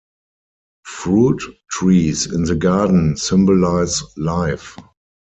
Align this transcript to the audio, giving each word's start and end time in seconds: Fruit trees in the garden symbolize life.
Fruit 0.87 1.39
trees 1.69 2.25
in 2.25 2.45
the 2.45 2.55
garden 2.55 3.17
symbolize 3.17 4.01
life. 4.17 4.75